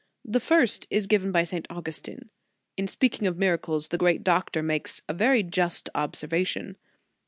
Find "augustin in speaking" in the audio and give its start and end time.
1.69-3.27